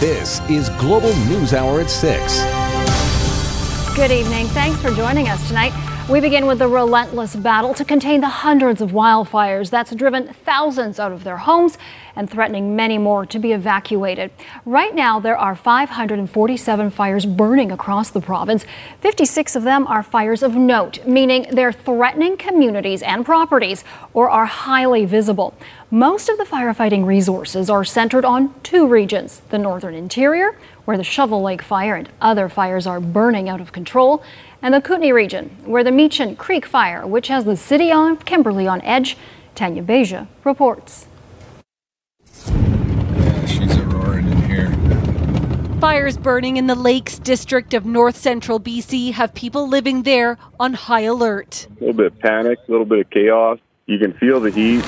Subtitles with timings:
[0.00, 2.42] This is Global News Hour at 6.
[3.94, 4.48] Good evening.
[4.48, 5.72] Thanks for joining us tonight.
[6.06, 11.00] We begin with the relentless battle to contain the hundreds of wildfires that's driven thousands
[11.00, 11.78] out of their homes
[12.14, 14.30] and threatening many more to be evacuated.
[14.66, 18.66] Right now, there are 547 fires burning across the province.
[19.00, 23.82] 56 of them are fires of note, meaning they're threatening communities and properties
[24.12, 25.54] or are highly visible.
[25.90, 31.04] Most of the firefighting resources are centered on two regions the northern interior, where the
[31.04, 34.22] Shovel Lake fire and other fires are burning out of control,
[34.64, 38.66] and the Kootenay region, where the Meachen Creek fire, which has the city of Kimberley
[38.66, 39.14] on edge,
[39.54, 41.06] Tanya Beja reports.
[42.46, 44.70] Yeah, she's a roaring in here.
[45.80, 50.72] Fires burning in the Lakes district of north central BC have people living there on
[50.72, 51.66] high alert.
[51.76, 53.58] A little bit of panic, a little bit of chaos.
[53.84, 54.80] You can feel the heat.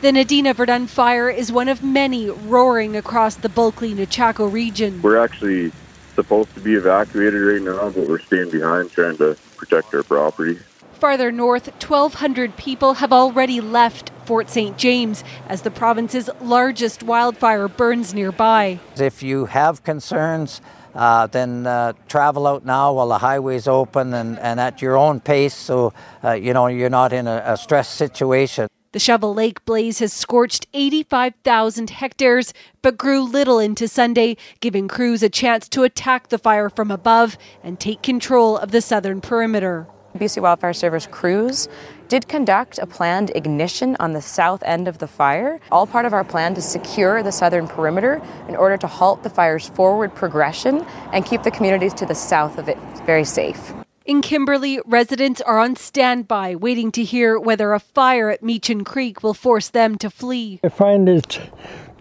[0.00, 5.02] The Nadina Verdun fire is one of many roaring across the Bulkley Nechako region.
[5.02, 5.72] We're actually
[6.18, 10.58] supposed to be evacuated right now, but we're staying behind trying to protect our property.
[10.94, 14.76] Farther north, 1,200 people have already left Fort St.
[14.76, 18.80] James as the province's largest wildfire burns nearby.
[18.96, 20.60] If you have concerns,
[20.92, 25.20] uh, then uh, travel out now while the highway's open and, and at your own
[25.20, 25.92] pace so
[26.24, 28.66] uh, you know you're not in a, a stress situation.
[28.98, 35.22] The Shovel Lake blaze has scorched 85,000 hectares, but grew little into Sunday, giving crews
[35.22, 39.86] a chance to attack the fire from above and take control of the southern perimeter.
[40.16, 41.68] BC Wildfire Service crews
[42.08, 46.12] did conduct a planned ignition on the south end of the fire, all part of
[46.12, 50.84] our plan to secure the southern perimeter in order to halt the fire's forward progression
[51.12, 53.72] and keep the communities to the south of it very safe.
[54.08, 59.22] In Kimberley, residents are on standby, waiting to hear whether a fire at Meachen Creek
[59.22, 60.60] will force them to flee.
[60.64, 61.38] I find it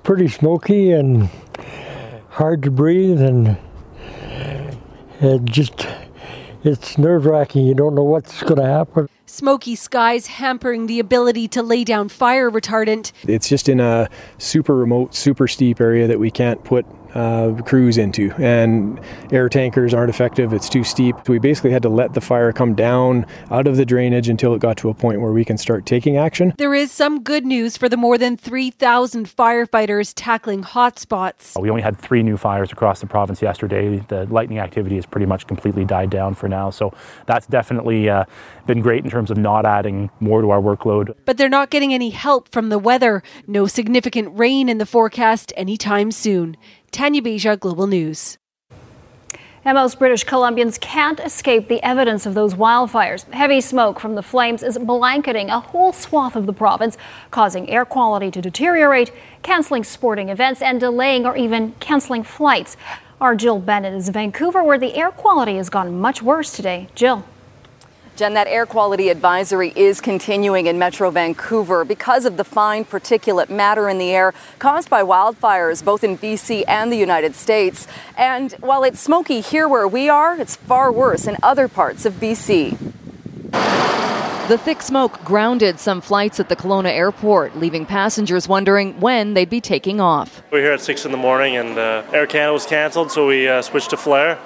[0.04, 1.30] pretty smoky and
[2.30, 3.58] hard to breathe, and
[5.20, 5.86] it just
[6.64, 7.66] it's nerve wracking.
[7.66, 9.10] You don't know what's going to happen.
[9.26, 13.12] Smoky skies hampering the ability to lay down fire retardant.
[13.28, 16.86] It's just in a super remote, super steep area that we can't put
[17.18, 19.00] uh, crews into, and
[19.32, 20.54] air tankers aren't effective.
[20.54, 21.16] It's too steep.
[21.26, 24.54] So we basically had to let the fire come down out of the drainage until
[24.54, 26.54] it got to a point where we can start taking action.
[26.58, 31.60] There is some good news for the more than 3,000 firefighters tackling hotspots.
[31.60, 33.98] We only had three new fires across the province yesterday.
[34.08, 36.94] The lightning activity has pretty much completely died down for now, so
[37.26, 38.26] that's definitely uh,
[38.68, 41.16] been great in terms of not adding more to our workload.
[41.26, 43.24] But they're not getting any help from the weather.
[43.48, 46.56] No significant rain in the forecast anytime soon.
[46.98, 48.40] Tanya Beja, Global News.
[49.64, 53.32] Most British Columbians can't escape the evidence of those wildfires.
[53.32, 56.98] Heavy smoke from the flames is blanketing a whole swath of the province,
[57.30, 59.12] causing air quality to deteriorate,
[59.44, 62.76] canceling sporting events, and delaying or even canceling flights.
[63.22, 66.88] Our Jill Bennett is in Vancouver, where the air quality has gone much worse today.
[66.96, 67.24] Jill.
[68.18, 73.48] Jen, that air quality advisory is continuing in Metro Vancouver because of the fine particulate
[73.48, 77.88] matter in the air caused by wildfires both in BC and the United States.
[78.18, 82.16] And while it's smoky here where we are, it's far worse in other parts of
[82.16, 82.76] BC.
[84.48, 89.48] The thick smoke grounded some flights at the Kelowna airport, leaving passengers wondering when they'd
[89.48, 90.42] be taking off.
[90.50, 93.48] We're here at 6 in the morning and uh, Air Canada was cancelled, so we
[93.48, 94.40] uh, switched to Flair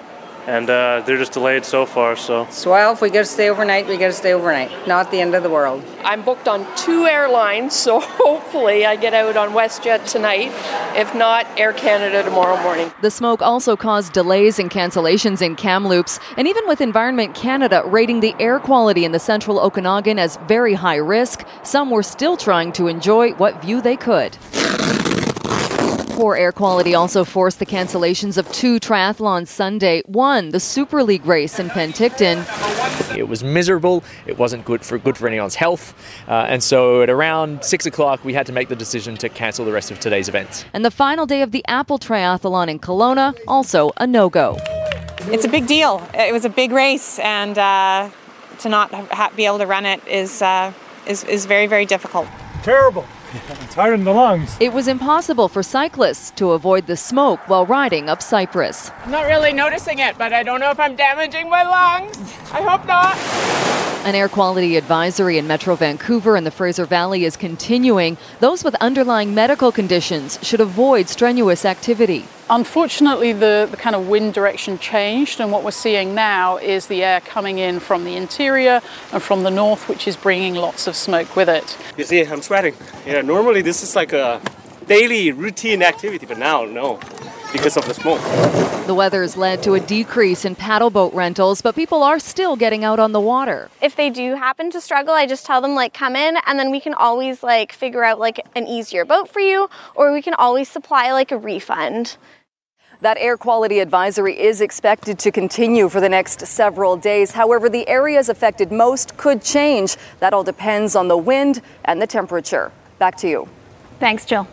[0.47, 2.15] and uh, they're just delayed so far.
[2.15, 4.87] So, so well, if we got to stay overnight, we got to stay overnight.
[4.87, 5.83] Not the end of the world.
[6.03, 10.51] I'm booked on two airlines, so hopefully I get out on WestJet tonight.
[10.95, 12.91] If not, Air Canada tomorrow morning.
[13.01, 18.19] The smoke also caused delays and cancellations in Kamloops, and even with Environment Canada rating
[18.19, 22.71] the air quality in the central Okanagan as very high risk, some were still trying
[22.73, 24.37] to enjoy what view they could.
[26.21, 30.03] Poor air quality also forced the cancellations of two triathlons Sunday.
[30.05, 32.45] One, the Super League race in Penticton.
[33.17, 34.03] It was miserable.
[34.27, 35.95] It wasn't good for good for anyone's health,
[36.27, 39.65] uh, and so at around six o'clock, we had to make the decision to cancel
[39.65, 40.63] the rest of today's events.
[40.73, 44.59] And the final day of the Apple Triathlon in Kelowna, also a no-go.
[45.31, 46.07] It's a big deal.
[46.13, 48.11] It was a big race, and uh,
[48.59, 50.71] to not ha- be able to run it is uh,
[51.07, 52.27] is is very very difficult.
[52.61, 54.57] Terrible It's hard on the lungs.
[54.59, 58.91] It was impossible for cyclists to avoid the smoke while riding up Cypress.
[59.03, 62.17] I'm not really noticing it, but I don't know if I'm damaging my lungs.
[62.51, 63.15] I hope not.
[64.05, 68.17] An air quality advisory in Metro Vancouver and the Fraser Valley is continuing.
[68.39, 72.25] Those with underlying medical conditions should avoid strenuous activity.
[72.51, 77.01] Unfortunately, the, the kind of wind direction changed, and what we're seeing now is the
[77.01, 78.81] air coming in from the interior
[79.13, 81.77] and from the north, which is bringing lots of smoke with it.
[81.95, 82.75] You see, I'm sweating.
[83.05, 84.41] Yeah, normally this is like a
[84.85, 86.99] daily routine activity, but now, no,
[87.53, 88.19] because of the smoke.
[88.85, 92.57] The weather has led to a decrease in paddle boat rentals, but people are still
[92.57, 93.69] getting out on the water.
[93.81, 96.69] If they do happen to struggle, I just tell them like come in and then
[96.69, 100.33] we can always like figure out like an easier boat for you or we can
[100.33, 102.17] always supply like a refund.
[103.01, 107.31] That air quality advisory is expected to continue for the next several days.
[107.31, 109.97] However, the areas affected most could change.
[110.19, 112.71] That all depends on the wind and the temperature.
[112.99, 113.49] Back to you.
[113.99, 114.47] Thanks, Jill.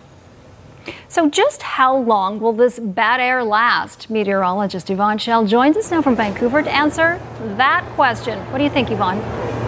[1.09, 4.09] So, just how long will this bad air last?
[4.09, 7.21] Meteorologist Yvonne Schalle joins us now from Vancouver to answer
[7.59, 8.39] that question.
[8.51, 9.68] What do you think, Yvonne?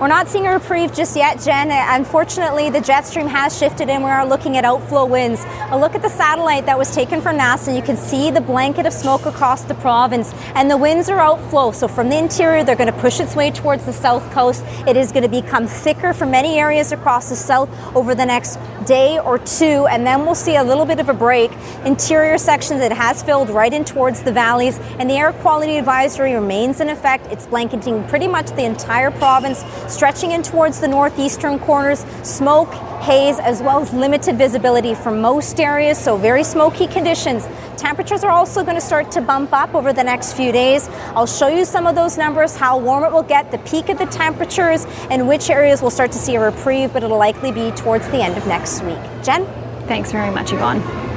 [0.00, 1.72] We're not seeing a reprieve just yet, Jen.
[1.72, 5.44] Unfortunately, the jet stream has shifted and we are looking at outflow winds.
[5.72, 8.86] A look at the satellite that was taken from NASA, you can see the blanket
[8.86, 11.72] of smoke across the province, and the winds are outflow.
[11.72, 14.62] So from the interior, they're going to push its way towards the south coast.
[14.86, 18.60] It is going to become thicker for many areas across the south over the next
[18.86, 21.50] day or two, and then we'll see a little bit of a break.
[21.84, 26.34] Interior sections, it has filled right in towards the valleys, and the air quality advisory
[26.34, 27.26] remains in effect.
[27.32, 33.38] It's blanketing pretty much the entire province stretching in towards the northeastern corners, smoke, haze,
[33.38, 37.48] as well as limited visibility for most areas, so very smoky conditions.
[37.76, 40.88] Temperatures are also going to start to bump up over the next few days.
[41.14, 43.98] I'll show you some of those numbers, how warm it will get, the peak of
[43.98, 47.70] the temperatures, and which areas will start to see a reprieve, but it'll likely be
[47.72, 48.98] towards the end of next week.
[49.22, 49.46] Jen?
[49.86, 51.07] Thanks very much, Yvonne.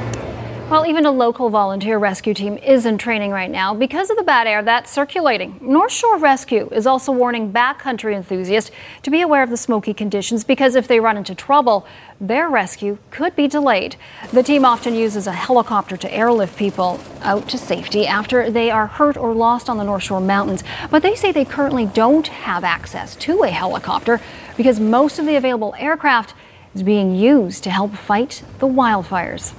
[0.72, 4.22] Well, even a local volunteer rescue team is in training right now because of the
[4.22, 5.58] bad air that's circulating.
[5.60, 8.70] North Shore Rescue is also warning backcountry enthusiasts
[9.02, 11.86] to be aware of the smoky conditions because if they run into trouble,
[12.18, 13.96] their rescue could be delayed.
[14.32, 18.86] The team often uses a helicopter to airlift people out to safety after they are
[18.86, 20.64] hurt or lost on the North Shore Mountains.
[20.90, 24.22] But they say they currently don't have access to a helicopter
[24.56, 26.32] because most of the available aircraft
[26.74, 29.52] is being used to help fight the wildfires.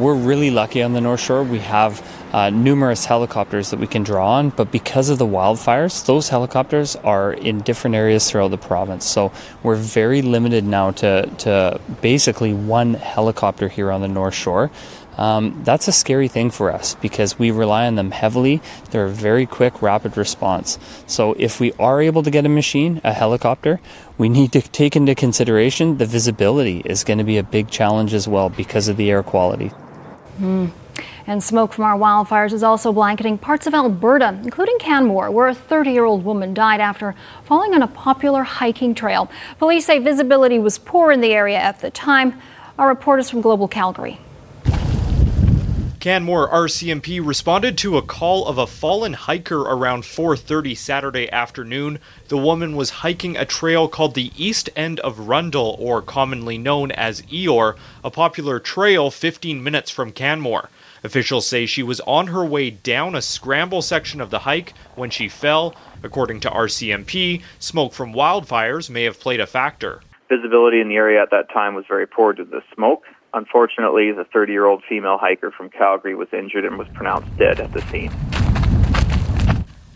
[0.00, 1.42] We're really lucky on the North Shore.
[1.42, 2.02] We have
[2.32, 6.96] uh, numerous helicopters that we can draw on, but because of the wildfires, those helicopters
[6.96, 9.04] are in different areas throughout the province.
[9.04, 9.30] So
[9.62, 14.70] we're very limited now to, to basically one helicopter here on the North Shore.
[15.18, 18.62] Um, that's a scary thing for us because we rely on them heavily.
[18.92, 20.78] They're a very quick, rapid response.
[21.06, 23.80] So, if we are able to get a machine, a helicopter,
[24.16, 28.14] we need to take into consideration the visibility is going to be a big challenge
[28.14, 29.72] as well because of the air quality.
[30.40, 30.70] Mm.
[31.26, 35.54] And smoke from our wildfires is also blanketing parts of Alberta, including Canmore, where a
[35.54, 37.14] 30 year old woman died after
[37.44, 39.30] falling on a popular hiking trail.
[39.58, 42.40] Police say visibility was poor in the area at the time.
[42.78, 44.18] Our reporters from Global Calgary.
[46.00, 51.98] Canmore RCMP responded to a call of a fallen hiker around 4:30 Saturday afternoon.
[52.28, 56.90] The woman was hiking a trail called the East End of Rundle or commonly known
[56.90, 60.70] as Eor, a popular trail 15 minutes from Canmore.
[61.04, 65.10] Officials say she was on her way down a scramble section of the hike when
[65.10, 65.74] she fell.
[66.02, 70.00] According to RCMP, smoke from wildfires may have played a factor.
[70.30, 73.02] Visibility in the area at that time was very poor due to the smoke.
[73.32, 77.60] Unfortunately, the 30 year old female hiker from Calgary was injured and was pronounced dead
[77.60, 78.10] at the scene.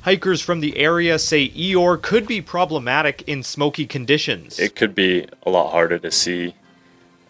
[0.03, 4.59] Hikers from the area say Eeyore could be problematic in smoky conditions.
[4.59, 6.55] It could be a lot harder to see,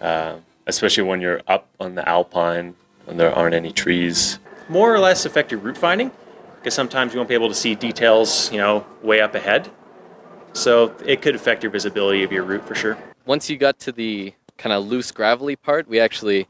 [0.01, 2.75] uh, especially when you're up on the alpine
[3.07, 4.41] and there aren't any trees.
[4.69, 6.11] More or less affect your route finding
[6.57, 9.71] because sometimes you won't be able to see details, you know, way up ahead.
[10.53, 12.99] So it could affect your visibility of your route for sure.
[13.25, 16.49] Once you got to the kind of loose gravelly part, we actually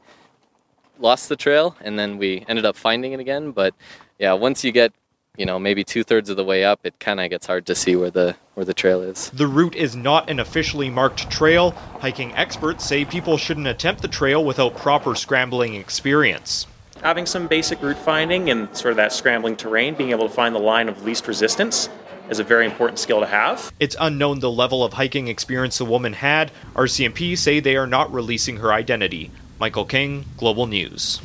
[0.99, 3.51] lost the trail and then we ended up finding it again.
[3.51, 3.75] But
[4.19, 4.93] yeah, once you get
[5.37, 7.75] you know maybe two thirds of the way up, it kind of gets hard to
[7.75, 9.29] see where the where the trail is.
[9.31, 11.71] The route is not an officially marked trail.
[11.99, 16.67] Hiking experts say people shouldn't attempt the trail without proper scrambling experience.
[17.01, 20.55] Having some basic route finding and sort of that scrambling terrain, being able to find
[20.55, 21.89] the line of least resistance
[22.29, 23.71] is a very important skill to have.
[23.79, 26.51] It's unknown the level of hiking experience the woman had.
[26.73, 29.31] RCMP say they are not releasing her identity.
[29.59, 31.21] Michael King, Global News.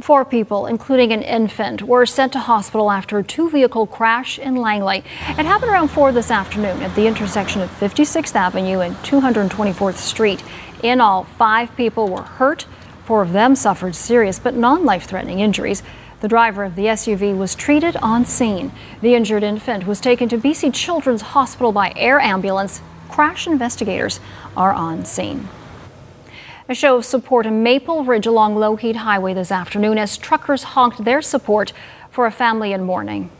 [0.00, 4.56] Four people, including an infant, were sent to hospital after a two vehicle crash in
[4.56, 5.04] Langley.
[5.28, 10.42] It happened around 4 this afternoon at the intersection of 56th Avenue and 224th Street.
[10.82, 12.66] In all, five people were hurt.
[13.04, 15.82] Four of them suffered serious but non life threatening injuries.
[16.20, 18.72] The driver of the SUV was treated on scene.
[19.00, 22.82] The injured infant was taken to BC Children's Hospital by air ambulance.
[23.08, 24.20] Crash investigators
[24.54, 25.48] are on scene.
[26.68, 31.04] A show of support in Maple Ridge along Lougheed Highway this afternoon as truckers honked
[31.04, 31.72] their support
[32.10, 33.30] for a family in mourning.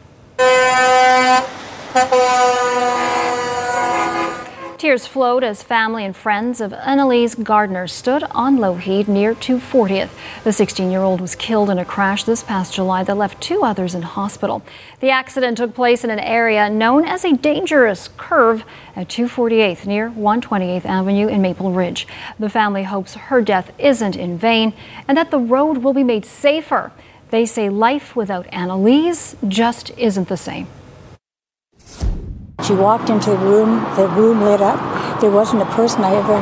[4.81, 10.09] Tears flowed as family and friends of Annalise Gardner stood on Lougheed near 240th.
[10.43, 13.63] The 16 year old was killed in a crash this past July that left two
[13.63, 14.63] others in hospital.
[15.01, 18.65] The accident took place in an area known as a dangerous curve
[18.97, 22.07] at 248th near 128th Avenue in Maple Ridge.
[22.39, 24.73] The family hopes her death isn't in vain
[25.07, 26.91] and that the road will be made safer.
[27.29, 30.69] They say life without Annalise just isn't the same.
[32.65, 35.21] She walked into the room, the room lit up.
[35.21, 36.41] There wasn't a person I ever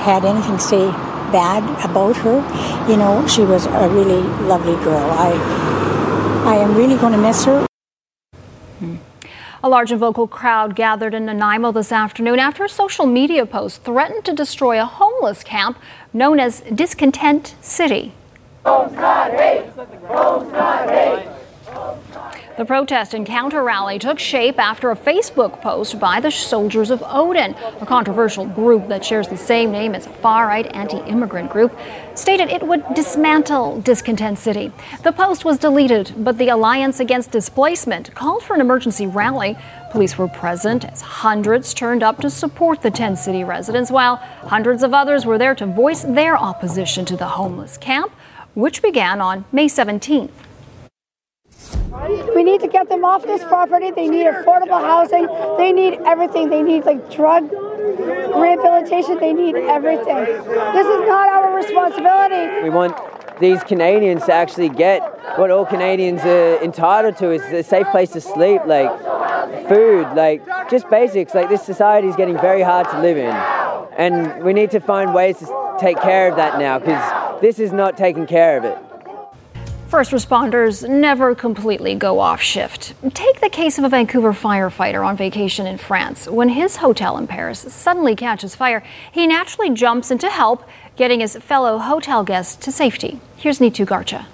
[0.00, 0.90] had anything say
[1.30, 2.36] bad about her.
[2.90, 5.10] You know, she was a really lovely girl.
[5.12, 5.30] I,
[6.46, 7.66] I am really going to miss her.
[9.62, 13.84] A large and vocal crowd gathered in Nanaimo this afternoon after a social media post
[13.84, 15.78] threatened to destroy a homeless camp
[16.14, 18.14] known as Discontent City.
[22.56, 27.02] The protest and counter rally took shape after a Facebook post by the Soldiers of
[27.06, 31.50] Odin, a controversial group that shares the same name as a far right anti immigrant
[31.50, 31.78] group,
[32.14, 34.72] stated it would dismantle Discontent City.
[35.04, 39.56] The post was deleted, but the Alliance Against Displacement called for an emergency rally.
[39.92, 44.82] Police were present as hundreds turned up to support the 10 city residents, while hundreds
[44.82, 48.12] of others were there to voice their opposition to the homeless camp,
[48.54, 50.30] which began on May 17th.
[52.34, 53.90] We need to get them off this property.
[53.90, 55.26] They need affordable housing.
[55.58, 56.48] They need everything.
[56.48, 59.18] They need like drug rehabilitation.
[59.18, 60.24] They need everything.
[60.24, 62.62] This is not our responsibility.
[62.62, 62.96] We want
[63.40, 65.00] these Canadians to actually get
[65.36, 68.90] what all Canadians are entitled to is a safe place to sleep, like
[69.68, 71.34] food, like just basics.
[71.34, 73.34] Like this society is getting very hard to live in.
[73.96, 77.72] And we need to find ways to take care of that now because this is
[77.72, 78.78] not taking care of it.
[79.90, 82.94] First responders never completely go off shift.
[83.12, 86.28] Take the case of a Vancouver firefighter on vacation in France.
[86.28, 90.62] When his hotel in Paris suddenly catches fire, he naturally jumps in to help,
[90.94, 93.18] getting his fellow hotel guests to safety.
[93.36, 94.26] Here's Neetu Garcha.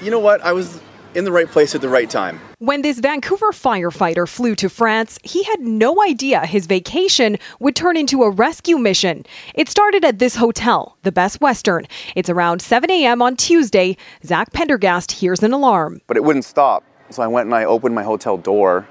[0.00, 0.40] You know what?
[0.42, 0.80] I was
[1.16, 2.38] in the right place at the right time.
[2.58, 7.96] When this Vancouver firefighter flew to France, he had no idea his vacation would turn
[7.96, 9.24] into a rescue mission.
[9.54, 11.86] It started at this hotel, the Best Western.
[12.14, 13.22] It's around 7 a.m.
[13.22, 13.96] on Tuesday.
[14.24, 16.02] Zach Pendergast hears an alarm.
[16.06, 16.84] But it wouldn't stop.
[17.08, 18.86] So I went and I opened my hotel door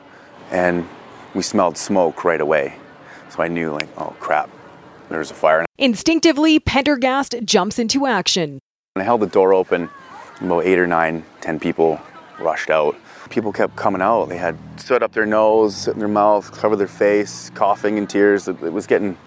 [0.50, 0.88] and
[1.36, 2.76] we smelled smoke right away.
[3.30, 4.50] So I knew, like, oh crap,
[5.10, 5.66] there's a fire.
[5.78, 8.60] Instinctively, Pendergast jumps into action.
[8.96, 9.90] And I held the door open,
[10.40, 12.00] about eight or nine, ten people
[12.40, 12.96] rushed out.
[13.30, 14.26] People kept coming out.
[14.26, 18.08] They had stood up their nose, sit in their mouth, covered their face, coughing in
[18.08, 18.48] tears.
[18.48, 19.18] It was getting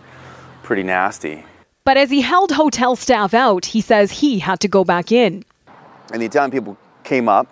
[0.63, 1.45] pretty nasty.
[1.85, 5.45] But as he held hotel staff out, he says he had to go back in.
[6.13, 7.47] And the Italian people came up,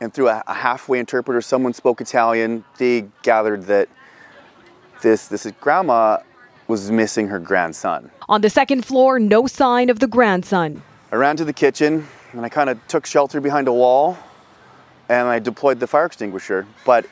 [0.00, 2.64] and through a, a halfway interpreter, someone spoke Italian.
[2.78, 3.88] They gathered that
[5.02, 6.18] this this grandma
[6.66, 8.10] was missing her grandson.
[8.28, 10.82] On the second floor, no sign of the grandson.
[11.10, 14.18] I ran to the kitchen and I kind of took shelter behind a wall
[15.08, 17.06] and I deployed the fire extinguisher, but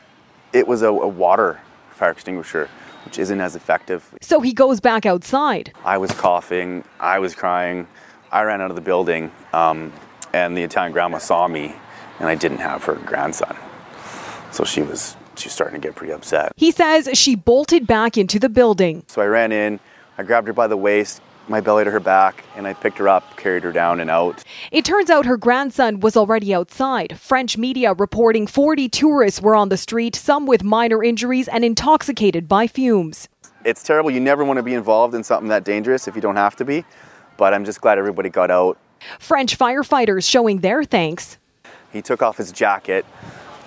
[0.53, 1.61] it was a, a, water
[1.91, 2.69] fire extinguisher,
[3.05, 4.09] which isn't as effective.
[4.21, 5.73] So he goes back outside.
[5.85, 7.87] I was coughing, I was crying,
[8.31, 9.93] I ran out of the building, um,
[10.33, 11.75] and the Italian grandma saw me,
[12.19, 13.57] and I didn't have her grandson.
[14.53, 16.53] So she was she's starting to get pretty upset.
[16.57, 19.05] He says she bolted back into the building.
[19.07, 19.81] So I ran in,
[20.19, 23.09] I grabbed her by the waist, my belly to her back, and I picked her
[23.09, 24.43] up, carried her down and out.
[24.73, 27.19] It turns out her grandson was already outside.
[27.19, 32.49] French media reporting 40 tourists were on the street, some with minor injuries and intoxicated
[32.49, 33.29] by fumes.
[33.65, 34.11] It's terrible.
[34.11, 36.65] You never want to be involved in something that dangerous if you don't have to
[36.65, 36.85] be,
[37.37, 38.79] but I'm just glad everybody got out.
[39.19, 41.39] French firefighters showing their thanks.
[41.93, 43.05] He took off his jacket,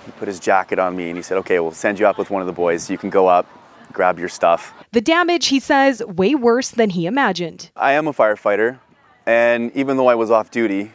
[0.06, 2.30] he put his jacket on me, and he said, Okay, we'll send you up with
[2.30, 2.90] one of the boys.
[2.90, 3.46] You can go up,
[3.92, 4.72] grab your stuff.
[4.92, 7.70] The damage, he says, way worse than he imagined.
[7.76, 8.78] I am a firefighter,
[9.26, 10.92] and even though I was off duty,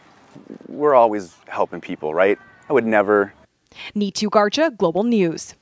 [0.67, 2.37] we're always helping people, right?
[2.69, 3.33] I would never.
[3.95, 5.55] Neetu Garcha, Global News.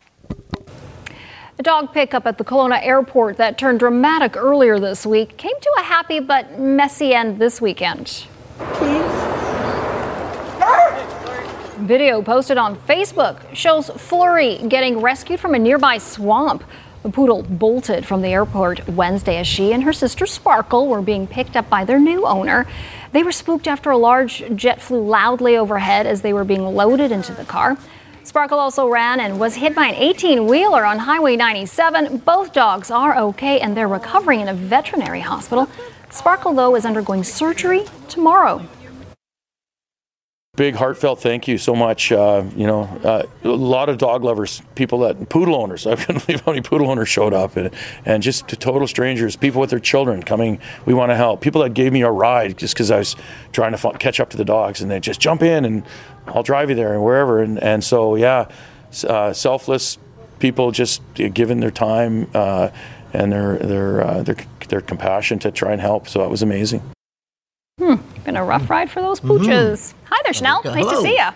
[1.59, 5.71] A dog pickup at the Kelowna airport that turned dramatic earlier this week came to
[5.79, 8.25] a happy but messy end this weekend.
[8.57, 9.33] Please.
[11.83, 16.63] Video posted on Facebook shows Flurry getting rescued from a nearby swamp.
[17.03, 21.27] The poodle bolted from the airport Wednesday as she and her sister Sparkle were being
[21.27, 22.65] picked up by their new owner.
[23.11, 27.11] They were spooked after a large jet flew loudly overhead as they were being loaded
[27.11, 27.77] into the car.
[28.23, 32.19] Sparkle also ran and was hit by an 18 wheeler on Highway 97.
[32.19, 35.67] Both dogs are okay and they're recovering in a veterinary hospital.
[36.09, 38.65] Sparkle, though, is undergoing surgery tomorrow.
[40.55, 42.11] Big heartfelt thank you so much.
[42.11, 45.87] Uh, you know, uh, a lot of dog lovers, people that poodle owners.
[45.87, 47.71] I couldn't believe how many poodle owners showed up, and,
[48.05, 50.59] and just total strangers, people with their children coming.
[50.85, 51.41] We want to help.
[51.41, 53.15] People that gave me a ride just because I was
[53.51, 55.83] trying to f- catch up to the dogs, and they just jump in and
[56.27, 57.41] I'll drive you there and wherever.
[57.41, 58.47] And and so yeah,
[59.07, 59.97] uh, selfless
[60.37, 62.69] people just giving their time uh,
[63.11, 64.35] and their their uh, their
[64.69, 66.07] their compassion to try and help.
[66.07, 66.92] So that was amazing.
[67.83, 69.93] Hmm, been a rough ride for those pooches.
[70.05, 70.61] Hi there, Chanel.
[70.63, 71.27] Nice to see you.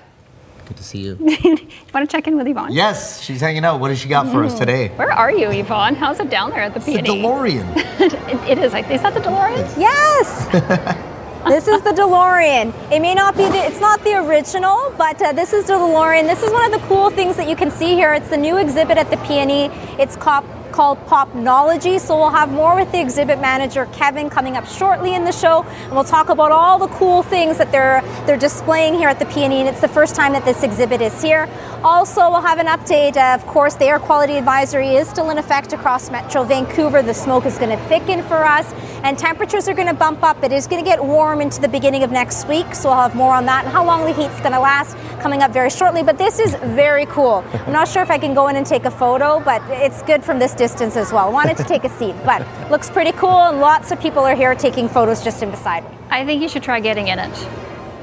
[0.65, 1.15] Good to see you.
[1.93, 2.71] Want to check in with Yvonne?
[2.71, 3.81] Yes, she's hanging out.
[3.81, 4.59] What does she got for us Mm.
[4.59, 4.87] today?
[4.89, 5.95] Where are you, Yvonne?
[5.95, 7.21] How's it down there at the It's the PNE?
[7.21, 7.73] DeLorean.
[7.99, 8.73] it, it is.
[8.73, 9.77] Is that the DeLorean?
[9.77, 10.45] Yes.
[11.47, 12.73] this is the DeLorean.
[12.93, 16.23] It may not be the, it's not the original, but uh, this is the DeLorean.
[16.27, 18.13] This is one of the cool things that you can see here.
[18.13, 19.69] It's the new exhibit at the PNE.
[19.99, 20.45] It's called
[20.77, 21.99] called Popnology.
[21.99, 25.63] So we'll have more with the exhibit manager Kevin coming up shortly in the show,
[25.63, 29.25] and we'll talk about all the cool things that they're they're displaying here at the
[29.25, 29.61] PNE.
[29.61, 31.49] And it's the first time that this exhibit is here.
[31.83, 33.17] Also, we'll have an update.
[33.17, 37.01] Of course, the air quality advisory is still in effect across Metro Vancouver.
[37.01, 40.43] The smoke is going to thicken for us, and temperatures are going to bump up.
[40.43, 43.15] It is going to get warm into the beginning of next week, so we'll have
[43.15, 46.03] more on that and how long the heat's going to last coming up very shortly.
[46.03, 47.43] But this is very cool.
[47.65, 50.23] I'm not sure if I can go in and take a photo, but it's good
[50.23, 51.31] from this distance as well.
[51.31, 54.53] Wanted to take a seat, but looks pretty cool, and lots of people are here
[54.55, 55.97] taking photos just in beside me.
[56.09, 57.47] I think you should try getting in it.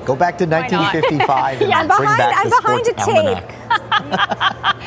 [0.04, 2.94] Go back to 1955 and Yeah, I'm bring behind- back I'm behind sports a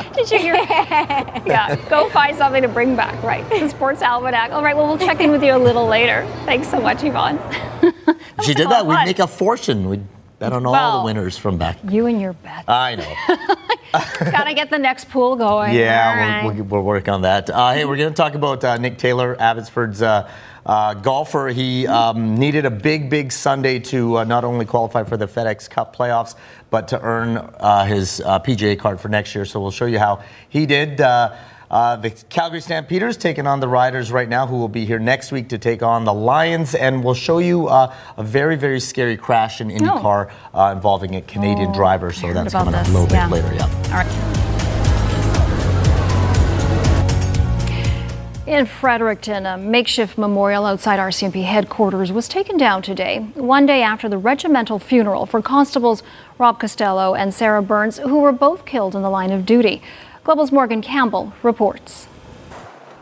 [0.05, 0.13] tape.
[0.15, 0.55] Did you hear?
[1.46, 3.48] yeah, go find something to bring back, right?
[3.50, 4.51] The sports almanac.
[4.51, 6.25] All right, well, we'll check in with you a little later.
[6.46, 7.39] Thanks so much, Yvonne.
[8.43, 8.86] She did that.
[8.86, 9.89] We'd make a fortune.
[9.89, 10.03] We'd
[10.39, 11.78] bet on all Well- the winners from back.
[11.89, 12.65] You and your bet.
[12.67, 13.15] I know.
[14.19, 15.73] Gotta get the next pool going.
[15.73, 17.50] Yeah, we'll, we'll, we'll work on that.
[17.50, 20.30] Uh, hey, we're going to talk about uh, Nick Taylor, Abbotsford's uh,
[20.65, 21.47] uh, golfer.
[21.47, 25.69] He um, needed a big, big Sunday to uh, not only qualify for the FedEx
[25.69, 26.36] Cup playoffs,
[26.69, 29.45] but to earn uh, his uh, PGA card for next year.
[29.45, 31.00] So we'll show you how he did.
[31.69, 35.32] Uh, the Calgary Stampeders taking on the Riders right now, who will be here next
[35.34, 36.73] week to take on the Lions.
[36.75, 41.21] And we'll show you uh, a very, very scary crash in IndyCar uh, involving a
[41.21, 42.13] Canadian Oh, driver.
[42.13, 42.93] So that's coming up a this.
[42.97, 43.27] little Yeah.
[43.27, 43.53] bit later.
[43.56, 43.65] Yeah.
[43.88, 44.34] All right.
[48.47, 54.08] In Fredericton, a makeshift memorial outside RCMP headquarters was taken down today, one day after
[54.08, 56.01] the regimental funeral for constables
[56.38, 59.82] Rob Costello and Sarah Burns, who were both killed in the line of duty.
[60.27, 62.05] Global's Morgan Campbell reports.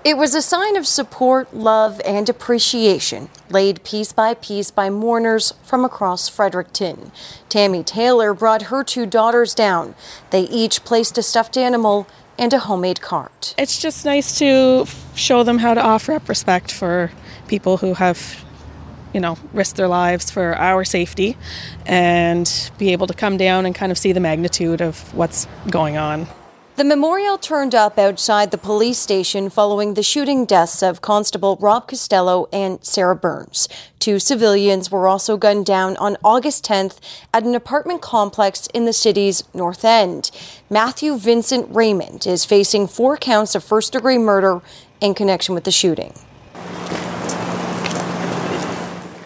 [0.04, 5.52] It was a sign of support, love, and appreciation, laid piece by piece by mourners
[5.64, 7.12] from across Fredericton.
[7.50, 9.96] Tammy Taylor brought her two daughters down.
[10.30, 12.06] They each placed a stuffed animal
[12.38, 13.56] and a homemade cart.
[13.58, 14.86] It's just nice to
[15.16, 17.10] show them how to offer up respect for
[17.48, 18.46] people who have,
[19.16, 21.38] you know, risked their lives for our safety
[21.88, 25.98] and be able to come down and kind of see the magnitude of what's going
[25.98, 26.28] on.
[26.76, 31.88] The memorial turned up outside the police station following the shooting deaths of Constable Rob
[31.88, 33.70] Costello and Sarah Burns.
[33.98, 37.00] Two civilians were also gunned down on August 10th
[37.34, 40.32] at an apartment complex in the city's North End.
[40.70, 44.62] Matthew Vincent Raymond is facing four counts of first degree murder
[45.00, 46.14] in connection with the shooting.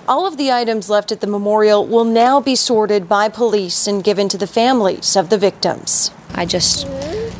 [0.07, 4.03] All of the items left at the memorial will now be sorted by police and
[4.03, 6.11] given to the families of the victims.
[6.35, 6.87] I just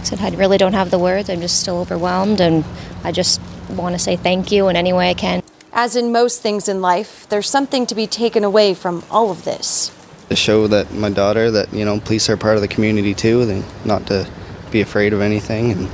[0.05, 1.29] said I really don't have the words.
[1.29, 2.63] I'm just still overwhelmed, and
[3.03, 5.43] I just want to say thank you in any way I can.
[5.73, 9.43] As in most things in life, there's something to be taken away from all of
[9.45, 9.91] this.
[10.29, 13.41] to show that my daughter that you know police are part of the community too
[13.41, 14.27] and not to
[14.71, 15.89] be afraid of anything and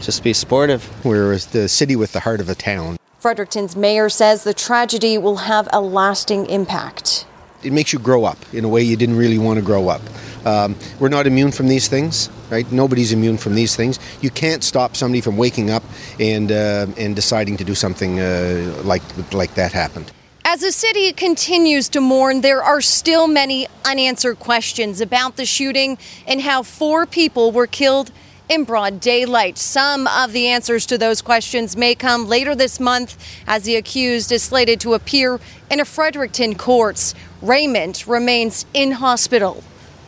[0.00, 4.42] just be supportive we're the city with the heart of a town Fredericton's mayor says
[4.44, 7.26] the tragedy will have a lasting impact.
[7.62, 10.02] it makes you grow up in a way you didn't really want to grow up
[10.44, 14.62] um, we're not immune from these things right nobody's immune from these things you can't
[14.62, 15.82] stop somebody from waking up
[16.20, 19.02] and uh, and deciding to do something uh, like
[19.32, 20.12] like that happened
[20.46, 25.96] As the city continues to mourn, there are still many unanswered questions about the shooting
[26.26, 28.12] and how four people were killed
[28.48, 29.56] in broad daylight.
[29.56, 34.30] Some of the answers to those questions may come later this month as the accused
[34.32, 37.14] is slated to appear in a Fredericton courts.
[37.40, 39.64] Raymond remains in hospital.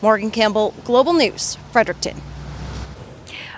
[0.07, 2.23] Morgan Campbell, Global News, Fredericton.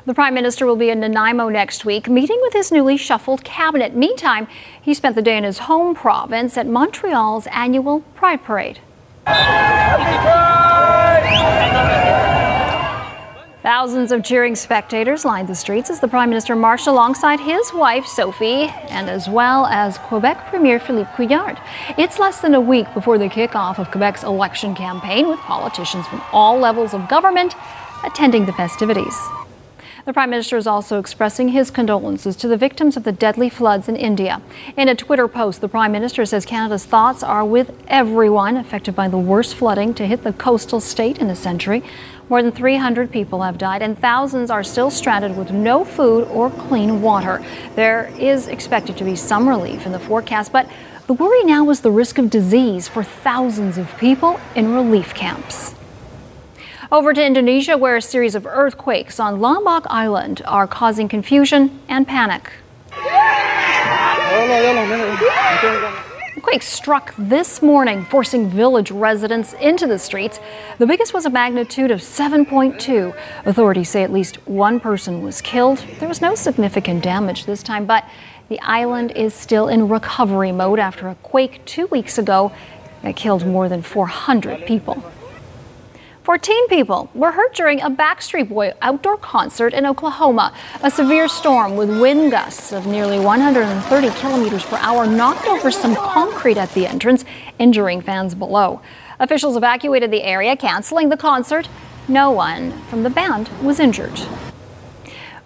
[0.07, 3.95] The Prime Minister will be in Nanaimo next week, meeting with his newly shuffled cabinet.
[3.95, 4.49] Meantime,
[4.81, 8.81] he spent the day in his home province at Montreal's annual Pride Parade.
[13.69, 18.07] Thousands of cheering spectators lined the streets as the Prime Minister marched alongside his wife,
[18.07, 21.61] Sophie, and as well as Quebec Premier Philippe Couillard.
[21.99, 26.23] It's less than a week before the kickoff of Quebec's election campaign, with politicians from
[26.33, 27.57] all levels of government
[28.05, 29.15] attending the festivities.
[30.07, 33.91] The Prime Minister is also expressing his condolences to the victims of the deadly floods
[33.91, 34.41] in India.
[34.75, 39.09] In a Twitter post, the Prime Minister says Canada's thoughts are with everyone affected by
[39.09, 41.83] the worst flooding to hit the coastal state in a century.
[42.29, 46.51] More than 300 people have died, and thousands are still stranded with no food or
[46.51, 47.43] clean water.
[47.75, 50.69] There is expected to be some relief in the forecast, but
[51.07, 55.75] the worry now is the risk of disease for thousands of people in relief camps.
[56.93, 62.07] Over to Indonesia, where a series of earthquakes on Lombok Island are causing confusion and
[62.07, 62.51] panic.
[66.39, 70.39] The quake struck this morning, forcing village residents into the streets.
[70.79, 73.13] The biggest was a magnitude of 7.2.
[73.45, 75.85] Authorities say at least one person was killed.
[75.99, 78.05] There was no significant damage this time, but
[78.49, 82.53] the island is still in recovery mode after a quake two weeks ago
[83.03, 85.03] that killed more than 400 people.
[86.29, 90.53] 14 people were hurt during a Backstreet Boy outdoor concert in Oklahoma.
[90.83, 95.97] A severe storm with wind gusts of nearly 130 kilometers per hour knocked over some
[95.97, 97.25] concrete at the entrance,
[97.59, 98.83] injuring fans below.
[99.19, 101.67] Officials evacuated the area, canceling the concert.
[102.09, 104.21] No one from the band was injured.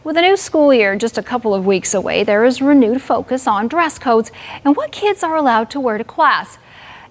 [0.02, 3.46] With the new school year just a couple of weeks away, there is renewed focus
[3.46, 4.32] on dress codes
[4.64, 6.58] and what kids are allowed to wear to class.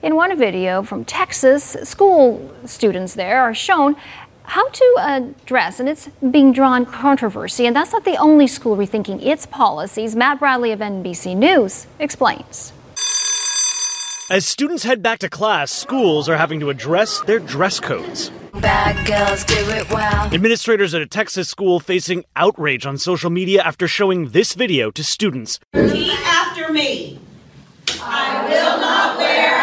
[0.04, 3.96] In one video from Texas, school students there are shown
[4.42, 7.68] how to uh, dress, and it's being drawn controversy.
[7.68, 10.16] And that's not the only school rethinking its policies.
[10.16, 12.74] Matt Bradley of NBC News explains.
[14.32, 18.32] As students head back to class, schools are having to address their dress codes.
[18.60, 20.34] Bad girls do it well.
[20.34, 25.04] Administrators at a Texas school facing outrage on social media after showing this video to
[25.04, 25.60] students.
[25.74, 27.20] Repeat after me.
[28.02, 29.61] I will not wear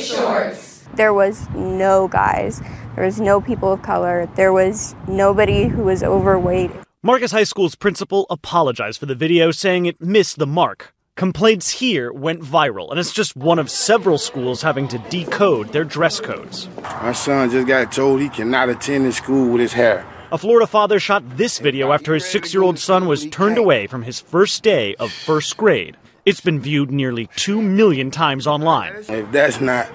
[0.00, 0.88] athletic shorts.
[0.94, 2.60] There was no guys.
[2.94, 4.28] There was no people of color.
[4.34, 6.70] There was nobody who was overweight.
[7.02, 10.94] Marcus High School's principal apologized for the video, saying it missed the mark.
[11.16, 15.84] Complaints here went viral, and it's just one of several schools having to decode their
[15.84, 16.68] dress codes.
[16.82, 20.06] My son just got told he cannot attend his school with his hair.
[20.32, 23.86] A Florida father shot this video after his six year old son was turned away
[23.86, 25.96] from his first day of first grade.
[26.26, 28.92] It's been viewed nearly 2 million times online.
[29.08, 29.88] If that's not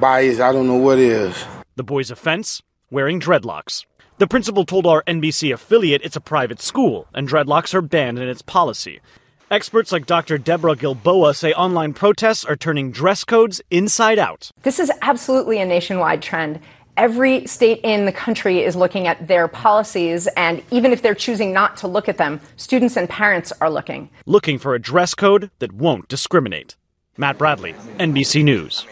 [0.00, 1.44] bias, I don't know what is.
[1.76, 2.60] The boy's offense?
[2.90, 3.84] Wearing dreadlocks.
[4.18, 8.28] The principal told our NBC affiliate it's a private school, and dreadlocks are banned in
[8.28, 9.00] its policy.
[9.48, 10.38] Experts like Dr.
[10.38, 14.50] Deborah Gilboa say online protests are turning dress codes inside out.
[14.62, 16.60] This is absolutely a nationwide trend.
[16.96, 21.52] Every state in the country is looking at their policies, and even if they're choosing
[21.52, 24.10] not to look at them, students and parents are looking.
[24.26, 26.76] Looking for a dress code that won't discriminate.
[27.16, 28.86] Matt Bradley, NBC News.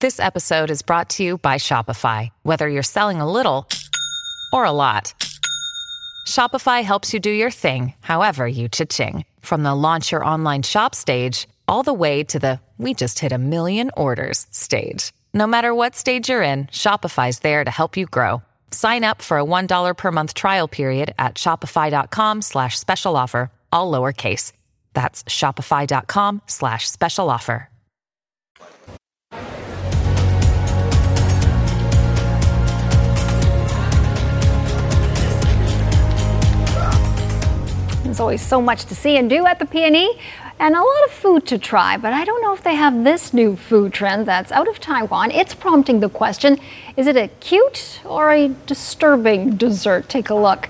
[0.00, 2.30] This episode is brought to you by Shopify.
[2.42, 3.68] Whether you're selling a little
[4.52, 5.12] or a lot,
[6.28, 9.24] Shopify helps you do your thing, however you cha-ching.
[9.40, 13.32] From the launch your online shop stage, all the way to the we just hit
[13.32, 15.12] a million orders stage.
[15.34, 18.42] No matter what stage you're in, Shopify's there to help you grow.
[18.70, 23.90] Sign up for a $1 per month trial period at shopify.com slash special offer, all
[23.90, 24.52] lowercase.
[24.94, 27.68] That's shopify.com slash special offer.
[38.04, 40.18] There's always so much to see and do at the PNE
[40.58, 43.32] and a lot of food to try, but I don't know if they have this
[43.32, 45.30] new food trend that's out of Taiwan.
[45.30, 46.58] It's prompting the question,
[46.96, 50.08] is it a cute or a disturbing dessert?
[50.08, 50.68] Take a look.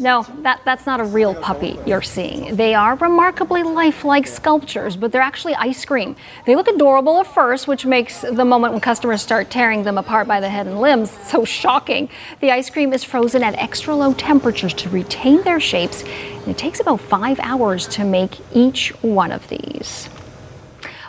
[0.00, 2.54] No, that, that's not a real puppy you're seeing.
[2.54, 6.14] They are remarkably lifelike sculptures, but they're actually ice cream.
[6.46, 10.28] They look adorable at first, which makes the moment when customers start tearing them apart
[10.28, 12.08] by the head and limbs so shocking.
[12.40, 16.58] The ice cream is frozen at extra low temperatures to retain their shapes, and it
[16.58, 20.08] takes about five hours to make each one of these.